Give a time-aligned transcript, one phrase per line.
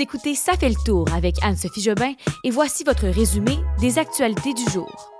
[0.00, 2.12] Écoutez Ça fait le tour avec Anne-Sophie Jobin
[2.44, 5.10] et voici votre résumé des actualités du jour.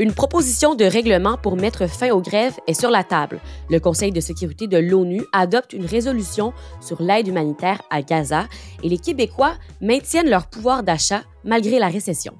[0.00, 3.40] Une proposition de règlement pour mettre fin aux grèves est sur la table.
[3.68, 8.46] Le Conseil de sécurité de l'ONU adopte une résolution sur l'aide humanitaire à Gaza
[8.82, 12.34] et les Québécois maintiennent leur pouvoir d'achat malgré la récession.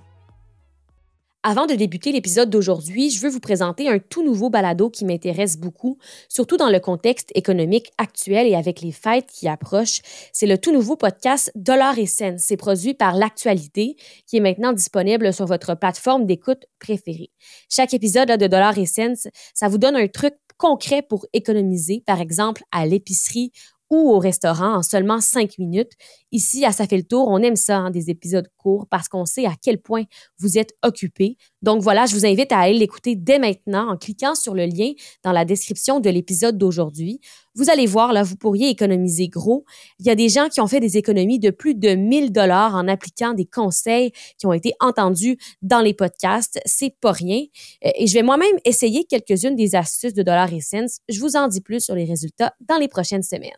[1.42, 5.56] Avant de débuter l'épisode d'aujourd'hui, je veux vous présenter un tout nouveau balado qui m'intéresse
[5.56, 5.96] beaucoup,
[6.28, 10.02] surtout dans le contexte économique actuel et avec les fêtes qui approchent.
[10.34, 12.36] C'est le tout nouveau podcast Dollar et Cents.
[12.36, 17.30] C'est produit par L'Actualité, qui est maintenant disponible sur votre plateforme d'écoute préférée.
[17.70, 22.62] Chaque épisode de Dollar et ça vous donne un truc concret pour économiser, par exemple
[22.70, 23.50] à l'épicerie
[23.90, 25.92] ou au restaurant en seulement cinq minutes.
[26.32, 29.26] Ici, à Ça fait le tour, on aime ça, hein, des épisodes courts, parce qu'on
[29.26, 30.04] sait à quel point
[30.38, 31.36] vous êtes occupé.
[31.60, 34.92] Donc voilà, je vous invite à aller l'écouter dès maintenant en cliquant sur le lien
[35.24, 37.20] dans la description de l'épisode d'aujourd'hui.
[37.56, 39.64] Vous allez voir, là, vous pourriez économiser gros.
[39.98, 42.76] Il y a des gens qui ont fait des économies de plus de 1000 dollars
[42.76, 46.60] en appliquant des conseils qui ont été entendus dans les podcasts.
[46.64, 47.44] C'est pas rien.
[47.84, 51.00] Euh, et je vais moi-même essayer quelques-unes des astuces de Dollar Essence.
[51.08, 53.50] Je vous en dis plus sur les résultats dans les prochaines semaines.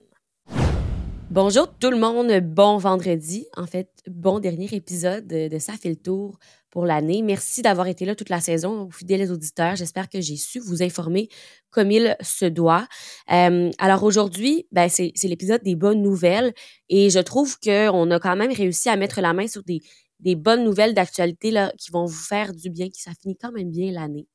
[1.32, 3.46] Bonjour tout le monde, bon vendredi.
[3.56, 6.38] En fait, bon dernier épisode de, Ça fait le tour
[6.68, 7.22] pour l'année.
[7.22, 9.74] Merci d'avoir été là toute la saison, fidèles auditeurs.
[9.74, 11.30] J'espère que j'ai su vous informer
[11.70, 12.86] comme il se doit.
[13.32, 16.52] Euh, alors aujourd'hui, ben, c'est l'épisode des bonnes nouvelles
[16.90, 19.80] et je trouve qu'on a quand même réussi à mettre la main sur des,
[20.20, 23.70] des bonnes nouvelles d'actualité qui vont vous faire du bien, qui ça finit quand même
[23.70, 24.28] bien l'année.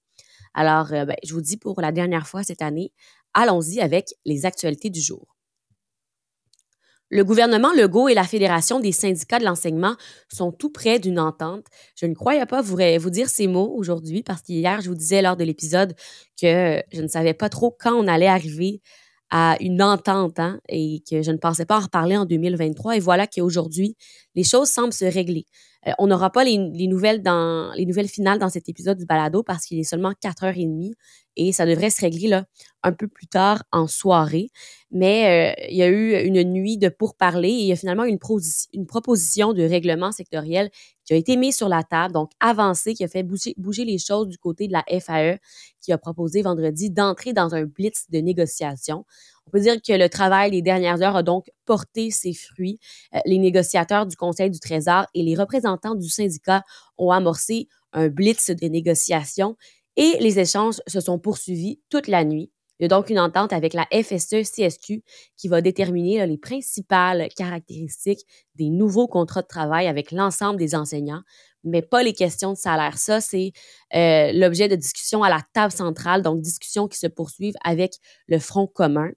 [0.56, 2.92] Alors, euh, ben, je vous dis pour la dernière fois cette année,
[3.36, 5.37] allons-y avec les actualités du jour.
[7.10, 9.96] Le gouvernement Legault et la Fédération des syndicats de l'enseignement
[10.28, 11.66] sont tout près d'une entente.
[11.96, 15.22] Je ne croyais pas vous, vous dire ces mots aujourd'hui parce qu'hier, je vous disais
[15.22, 15.96] lors de l'épisode
[16.42, 18.82] que je ne savais pas trop quand on allait arriver
[19.30, 22.98] à une entente hein, et que je ne pensais pas en reparler en 2023.
[22.98, 23.96] Et voilà qu'aujourd'hui,
[24.36, 25.46] les choses semblent se régler.
[25.88, 29.44] Euh, on n'aura pas les, nouvelles dans les nouvelles finales dans cet épisode du balado
[29.44, 30.94] parce qu'il est seulement 4h30
[31.36, 32.46] et ça devrait se régler là,
[32.84, 34.50] un peu plus tard en soirée.
[34.92, 38.06] Mais euh, il y a eu une nuit de pourparlers et il y a finalement
[38.06, 38.18] une,
[38.74, 40.70] une proposition de règlement sectoriel
[41.08, 43.98] qui a été mise sur la table, donc avancée, qui a fait bouger, bouger les
[43.98, 45.40] choses du côté de la FAE,
[45.82, 49.06] qui a proposé vendredi d'entrer dans un blitz de négociation.
[49.48, 52.78] On peut dire que le travail des dernières heures a donc porté ses fruits.
[53.16, 56.64] Euh, les négociateurs du Conseil du Trésor et les représentants du syndicat
[56.98, 59.56] ont amorcé un blitz de négociation
[59.96, 62.52] et les échanges se sont poursuivis toute la nuit.
[62.80, 65.02] Il y a donc une entente avec la FSE-CSQ
[65.36, 71.22] qui va déterminer les principales caractéristiques des nouveaux contrats de travail avec l'ensemble des enseignants,
[71.64, 72.98] mais pas les questions de salaire.
[72.98, 73.52] Ça, c'est
[73.96, 77.94] euh, l'objet de discussion à la table centrale, donc discussions qui se poursuivent avec
[78.28, 79.10] le Front commun.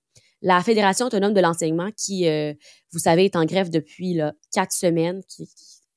[0.43, 2.55] La Fédération autonome de l'enseignement, qui, euh,
[2.93, 4.19] vous savez, est en grève depuis
[4.53, 5.47] quatre semaines, qui,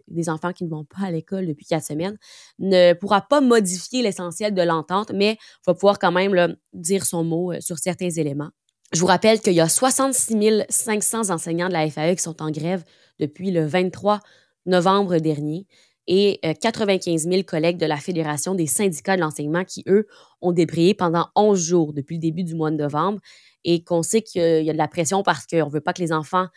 [0.08, 2.18] des enfants qui ne vont pas à l'école depuis quatre semaines,
[2.59, 7.53] ne pourra pas modifier l'essentiel de l'entente, mais va pouvoir quand même dire son mot
[7.53, 8.50] euh, sur certains éléments.
[8.94, 12.52] Je vous rappelle qu'il y a 66 500 enseignants de la FAE qui sont en
[12.52, 12.84] grève
[13.19, 14.19] depuis le 23
[14.66, 15.66] novembre dernier
[16.08, 20.08] et 95 euh, 000 collègues de la Fédération des syndicats de l'enseignement qui, eux,
[20.42, 23.19] ont débrayé pendant 11 jours depuis le début du mois de novembre
[23.63, 26.02] et qu'on sait qu'il y a de la pression parce qu'on ne veut pas que
[26.02, 26.47] les enfants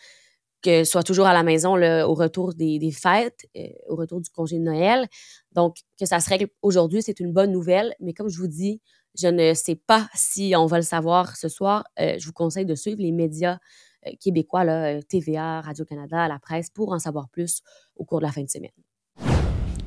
[0.66, 4.58] que soit toujours à la maison au retour des, fêtes, euh, au retour du congé
[4.58, 5.06] de Noël.
[5.52, 7.94] Donc, que ça se règle aujourd'hui, c'est une bonne nouvelle.
[8.00, 8.80] Mais comme je vous dis,
[9.18, 11.84] je ne sais pas si on va le savoir ce soir.
[12.00, 13.58] Euh, je vous conseille de suivre les médias
[14.06, 17.62] euh, québécois, là, TVA, Radio-Canada, la presse, pour en savoir plus
[17.94, 18.85] au cours de la fin de semaine.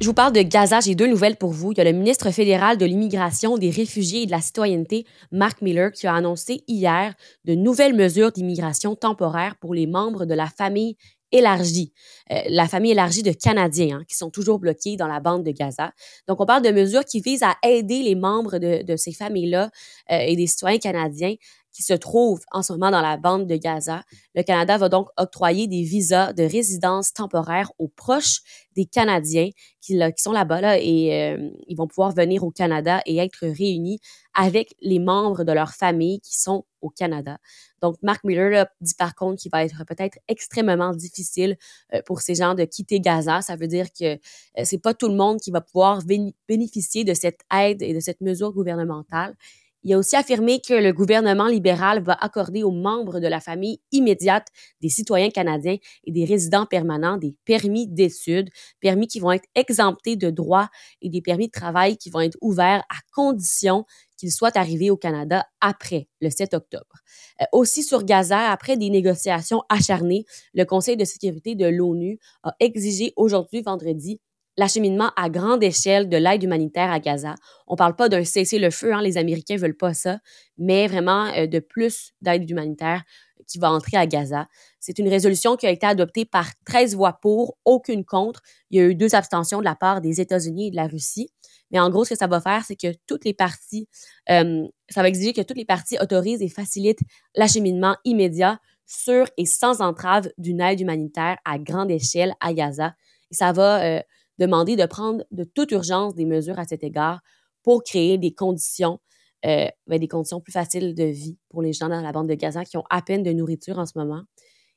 [0.01, 0.79] Je vous parle de Gaza.
[0.79, 1.73] J'ai deux nouvelles pour vous.
[1.73, 5.61] Il y a le ministre fédéral de l'immigration, des réfugiés et de la citoyenneté, Mark
[5.61, 10.47] Miller, qui a annoncé hier de nouvelles mesures d'immigration temporaire pour les membres de la
[10.47, 10.95] famille
[11.31, 11.93] élargie,
[12.31, 15.51] euh, la famille élargie de Canadiens hein, qui sont toujours bloqués dans la bande de
[15.51, 15.91] Gaza.
[16.27, 19.69] Donc, on parle de mesures qui visent à aider les membres de, ces familles-là
[20.11, 21.35] euh, et des citoyens canadiens
[21.79, 24.03] qui se trouvent en ce moment dans la bande de Gaza.
[24.35, 28.41] Le Canada va donc octroyer des visas de résidence temporaire aux proches
[28.75, 29.49] des Canadiens
[29.79, 34.01] qui, sont là-bas là, et euh, ils vont pouvoir venir au Canada et être réunis
[34.33, 37.37] avec les membres de leur famille qui sont au Canada.
[37.81, 41.55] Donc, Mark Miller dit par contre qu'il va être peut-être extrêmement difficile
[41.93, 43.41] euh, pour ces gens de quitter Gaza.
[43.41, 46.01] Ça veut dire que euh, c'est pas tout le monde qui va pouvoir
[46.49, 49.37] bénéficier de cette aide et de cette mesure gouvernementale.
[49.83, 53.79] Il a aussi affirmé que le gouvernement libéral va accorder aux membres de la famille
[53.91, 54.47] immédiate
[54.81, 58.49] des citoyens canadiens et des résidents permanents des permis d'études,
[58.81, 60.69] permis qui vont être exemptés de droits
[61.01, 63.85] et des permis de travail qui vont être ouverts à condition
[64.17, 66.97] qu'ils soient arrivés au Canada après le 7 octobre.
[67.41, 72.53] Euh, aussi sur Gaza, après des négociations acharnées, le Conseil de sécurité de l'ONU a
[72.59, 74.19] exigé aujourd'hui, vendredi,
[74.59, 77.35] l'acheminement à grande échelle de l'aide humanitaire à Gaza.
[77.65, 80.19] On ne parle pas d'un cessez-le-feu, hein, les Américains ne veulent pas ça,
[80.57, 83.03] mais vraiment euh, de plus d'aide humanitaire
[83.47, 84.47] qui va entrer à Gaza.
[84.81, 88.41] C'est une résolution qui a été adoptée par 13 voix pour, aucune contre.
[88.69, 91.29] Il y a eu deux abstentions de la part des États-Unis et de la Russie.
[91.71, 93.87] Mais en gros, ce que ça va faire, c'est que toutes les parties,
[94.29, 97.01] euh, ça va exiger que toutes les parties autorisent et facilitent
[97.33, 102.93] l'acheminement immédiat, sûr et sans entrave d'une aide humanitaire à grande échelle à Gaza.
[103.31, 104.01] Ça va euh,
[104.39, 107.19] demander de prendre de toute urgence des mesures à cet égard
[107.61, 108.99] pour créer des conditions,
[109.45, 112.33] euh, ben, des conditions plus faciles de vie pour les gens dans la bande de
[112.33, 114.23] Gaza qui ont à peine de nourriture en ce moment.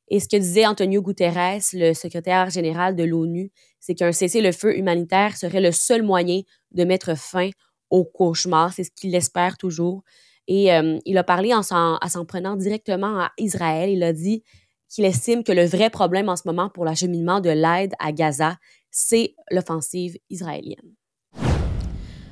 [0.08, 3.50] Et ce que disait Antonio Guterres, le secrétaire général de l'ONU,
[3.80, 6.42] c'est qu'un cessez-le-feu humanitaire serait le seul moyen
[6.72, 7.48] de mettre fin
[7.88, 8.72] au cauchemar.
[8.72, 10.02] C'est ce qu'il espère toujours.
[10.48, 13.90] Et euh, il a parlé en s'en, prenant directement à Israël.
[13.90, 14.42] Il a dit
[14.88, 18.58] qu'il estime que le vrai problème en ce moment pour l'acheminement de l'aide à Gaza,
[18.92, 20.94] c'est l'offensive israélienne.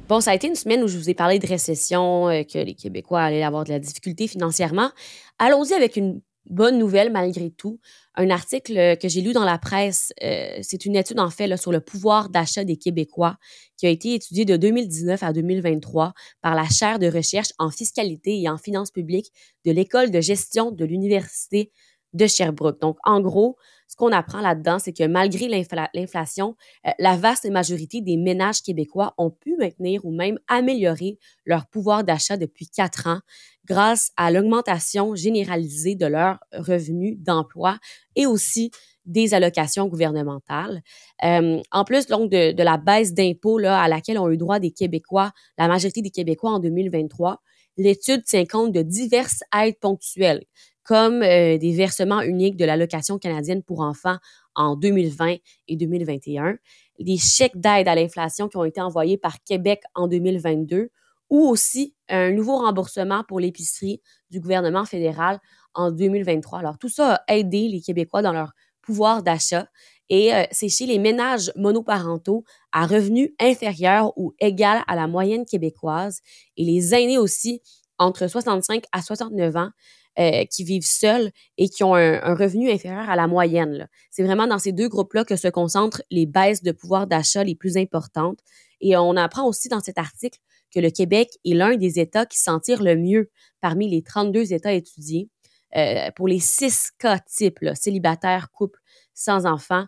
[0.09, 2.59] Bon, ça a été une semaine où je vous ai parlé de récession, euh, que
[2.59, 4.91] les Québécois allaient avoir de la difficulté financièrement.
[5.39, 7.79] Allons-y avec une bonne nouvelle malgré tout.
[8.17, 11.71] Un article que j'ai lu dans la presse, euh, c'est une étude en fait sur
[11.71, 13.37] le pouvoir d'achat des Québécois
[13.77, 18.41] qui a été étudiée de 2019 à 2023 par la chaire de recherche en fiscalité
[18.41, 19.31] et en finances publiques
[19.65, 21.71] de l'École de gestion de l'Université
[22.13, 22.81] de Sherbrooke.
[22.81, 23.57] Donc, en gros,
[24.01, 26.57] qu'on apprend là-dedans, c'est que malgré l'inflation,
[26.87, 32.03] euh, la vaste majorité des ménages québécois ont pu maintenir ou même améliorer leur pouvoir
[32.03, 33.21] d'achat depuis quatre ans
[33.67, 37.79] grâce à l'augmentation généralisée de leurs revenus d'emploi
[38.17, 38.71] et aussi
[39.05, 40.83] des allocations gouvernementales.
[41.23, 45.31] Euh, en plus de, de la baisse d'impôts à laquelle ont eu droit des Québécois,
[45.59, 47.43] la majorité des Québécois en 2023,
[47.77, 50.45] l'étude tient compte de diverses aides ponctuelles
[50.85, 54.17] comme euh, des versements uniques de l'allocation canadienne pour enfants
[54.55, 55.37] en 2020
[55.69, 56.57] et 2021,
[56.99, 60.91] des chèques d'aide à l'inflation qui ont été envoyés par Québec en 2022
[61.31, 65.39] ou aussi un nouveau remboursement pour l'épicerie du gouvernement fédéral
[65.75, 66.59] en 2023.
[66.59, 69.67] Alors tout ça a aidé les Québécois dans leur pouvoir d'achat
[70.09, 75.47] et euh, c'est chez les ménages monoparentaux à revenus inférieurs ou égal à la moyenne
[75.47, 76.21] québécoise
[76.57, 77.63] et les aînés aussi
[77.99, 79.71] entre 65 à 69 ans
[80.19, 83.89] euh, qui vivent seuls et qui ont un, revenu inférieur à la moyenne.
[84.11, 87.55] C'est vraiment dans ces deux groupes-là que se concentrent les baisses de pouvoir d'achat les
[87.55, 88.41] plus importantes.
[88.81, 90.41] Et on apprend aussi dans cet article
[90.75, 93.31] que le Québec est l'un des États qui s'en tire le mieux
[93.61, 95.29] parmi les 32 États étudiés.
[95.77, 98.81] Euh, pour les six cas types, célibataires, couples,
[99.15, 99.87] sans enfants,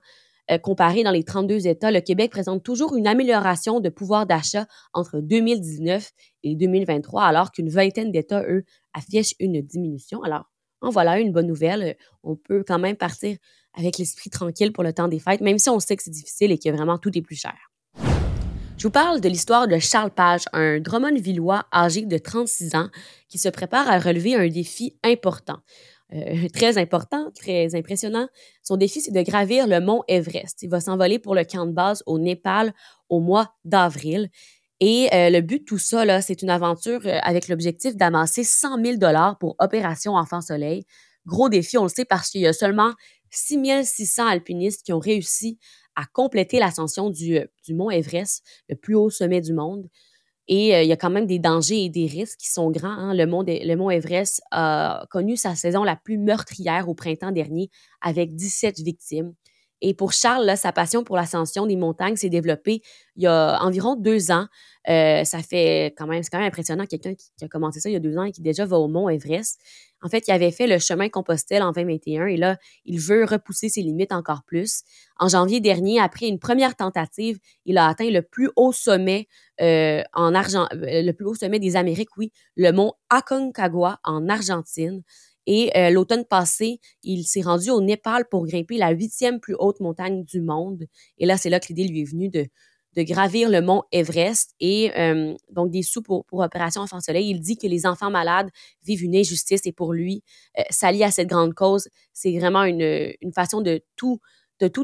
[0.50, 4.66] euh, comparé dans les 32 États, le Québec présente toujours une amélioration de pouvoir d'achat
[4.92, 6.10] entre 2019
[6.42, 10.22] et 2023, alors qu'une vingtaine d'États, eux, affichent une diminution.
[10.22, 10.50] Alors,
[10.80, 11.96] en voilà une bonne nouvelle.
[12.22, 13.36] On peut quand même partir
[13.74, 16.50] avec l'esprit tranquille pour le temps des fêtes, même si on sait que c'est difficile
[16.52, 17.54] et que vraiment tout est plus cher.
[18.76, 22.88] Je vous parle de l'histoire de Charles Page, un Drummond-Villois âgé de 36 ans
[23.28, 25.58] qui se prépare à relever un défi important.
[26.12, 28.28] Euh, très important, très impressionnant.
[28.62, 30.62] Son défi, c'est de gravir le mont Everest.
[30.62, 32.74] Il va s'envoler pour le camp de base au Népal
[33.08, 34.30] au mois d'avril.
[34.84, 38.84] Et euh, le but de tout ça, c'est une aventure euh, avec l'objectif d'amasser 100
[38.84, 40.86] 000 dollars pour Opération Enfant Soleil.
[41.24, 42.92] Gros défi, on le sait parce qu'il y a seulement
[43.30, 45.60] 6 600 alpinistes qui ont réussi
[45.94, 49.86] à compléter l'ascension du, du mont Everest, le plus haut sommet du monde.
[50.48, 52.88] Et euh, il y a quand même des dangers et des risques qui sont grands.
[52.88, 53.14] Hein.
[53.14, 57.70] Le, mont le mont Everest a connu sa saison la plus meurtrière au printemps dernier
[58.00, 59.32] avec 17 victimes.
[59.82, 62.82] Et pour Charles, sa passion pour l'ascension des montagnes s'est développée
[63.16, 64.46] il y a environ deux ans.
[64.88, 67.92] Euh, ça fait quand même, c'est quand même impressionnant quelqu'un qui, a commencé ça il
[67.92, 69.60] y a deux ans et qui déjà va au mont Everest.
[70.04, 73.68] En fait, il avait fait le chemin Compostelle en 2021 et là, il veut repousser
[73.68, 74.82] ses limites encore plus.
[75.18, 79.28] En janvier dernier, après une première tentative, il a atteint le plus haut sommet
[79.60, 84.28] euh, en Argent, euh, le plus haut sommet des Amériques, oui, le mont Aconcagua en
[84.28, 85.02] Argentine.
[85.46, 89.80] Et euh, l'automne passé, il s'est rendu au Népal pour grimper la huitième plus haute
[89.80, 90.84] montagne du monde.
[91.18, 92.46] Et là, c'est là que l'idée lui est venue de,
[92.94, 97.30] gravir le mont Everest et euh, donc des sous pour, pour Opération Enfant Soleil.
[97.30, 98.50] Il dit que les enfants malades
[98.84, 100.22] vivent une injustice et pour lui,
[100.58, 104.20] euh, s'allier à cette grande cause, c'est vraiment une, façon de tout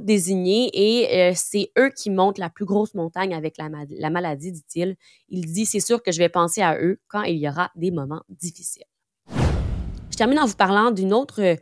[0.00, 4.96] désigné et c'est eux qui montent la plus grosse montagne avec la maladie, dit-il.
[5.28, 7.90] Il dit, c'est sûr que je vais penser à eux quand il y aura des
[7.90, 8.87] moments difficiles.
[10.18, 11.56] Je termine en vous parlant d'une autre,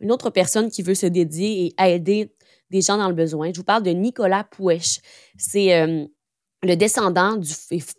[0.00, 2.30] une autre personne qui veut se dédier et aider
[2.70, 3.50] des gens dans le besoin.
[3.54, 5.00] Je vous parle de Nicolas Pouèche.
[5.38, 6.04] C'est euh,
[6.62, 7.50] le descendant du,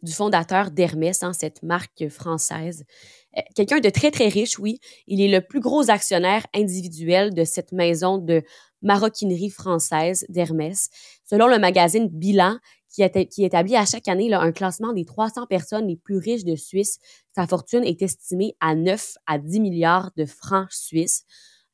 [0.04, 2.84] du fondateur d'Hermès, hein, cette marque française.
[3.36, 4.78] Euh, quelqu'un de très, très riche, oui.
[5.08, 8.44] Il est le plus gros actionnaire individuel de cette maison de
[8.84, 10.90] maroquinerie française d'Hermès.
[11.28, 12.60] Selon le magazine Bilan,
[12.94, 17.00] qui, établit à chaque année un classement des 300 personnes les plus riches de Suisse,
[17.36, 21.26] sa fortune est estimée à 9 à 10 milliards de francs suisses.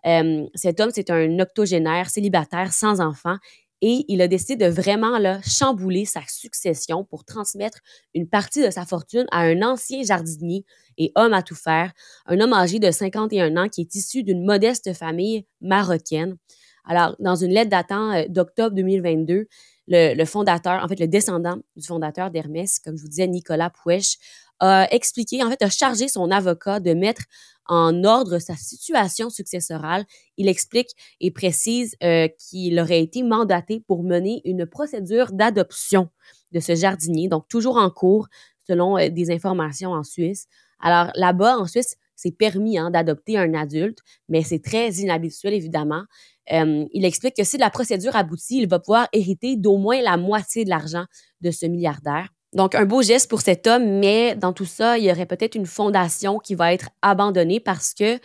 [0.06, 3.36] Euh, cet homme, c'est un octogénaire célibataire sans enfant
[3.82, 7.80] et il a décidé de vraiment là, chambouler sa succession pour transmettre
[8.14, 10.66] une partie de sa fortune à un ancien jardinier
[10.98, 11.92] et homme à tout faire,
[12.26, 16.38] un homme âgé de 51 ans qui est issu d'une modeste famille marocaine.
[16.86, 19.48] Alors, dans une lettre datant euh, d'octobre 2022,
[19.90, 24.18] le, fondateur, en fait, le descendant du fondateur d'Hermès, comme je vous disais, Nicolas Pouèche,
[24.60, 27.24] a expliqué, en fait, a chargé son avocat de mettre
[27.66, 30.06] en ordre sa situation successorale.
[30.38, 30.90] Il explique
[31.22, 36.10] et précise euh, qu'il aurait été mandaté pour mener une procédure d'adoption
[36.52, 38.28] de ce jardinier, donc toujours en cours
[38.68, 40.48] selon euh, des informations en Suisse.
[40.80, 46.04] Alors là-bas, en Suisse, c'est permis hein, d'adopter un adulte, mais c'est très inhabituel, évidemment.
[46.52, 50.18] Euh, il explique que si la procédure aboutit, il va pouvoir hériter d'au moins la
[50.18, 51.06] moitié de l'argent
[51.42, 52.30] de ce milliardaire.
[52.54, 55.54] Donc, un beau geste pour cet homme, mais dans tout ça, il y aurait peut-être
[55.54, 58.16] une fondation qui va être abandonnée parce que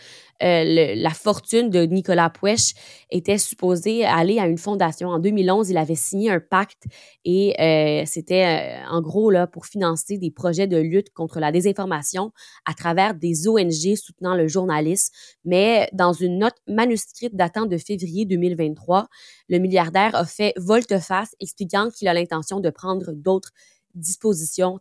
[0.42, 2.74] euh, la fortune de Nicolas Puech
[3.10, 5.10] était supposée aller à une fondation.
[5.10, 6.84] En 2011, il avait signé un pacte
[7.26, 8.46] et euh, c'était
[8.82, 12.32] euh, en gros là pour financer des projets de lutte contre la désinformation
[12.64, 15.12] à travers des ONG soutenant le journalisme.
[15.44, 19.06] Mais dans une note manuscrite datant de février 2023,
[19.50, 23.52] le milliardaire a fait volte-face expliquant qu'il a l'intention de prendre d'autres
[23.94, 24.78] disposition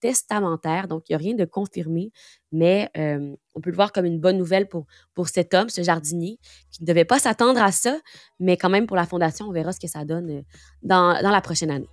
[0.00, 0.88] testamentaire.
[0.88, 2.10] Donc, il n'y a rien de confirmé,
[2.52, 5.82] mais euh, on peut le voir comme une bonne nouvelle pour, pour cet homme, ce
[5.82, 6.38] jardinier,
[6.70, 7.98] qui ne devait pas s'attendre à ça,
[8.40, 10.42] mais quand même pour la fondation, on verra ce que ça donne euh,
[10.82, 11.88] dans, dans la prochaine année.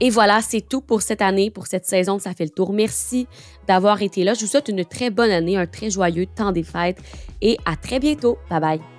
[0.00, 2.72] Et voilà, c'est tout pour cette année, pour cette saison de Ça fait le tour.
[2.72, 3.26] Merci
[3.66, 4.34] d'avoir été là.
[4.34, 6.98] Je vous souhaite une très bonne année, un très joyeux temps des fêtes
[7.40, 8.38] et à très bientôt.
[8.48, 8.97] Bye bye.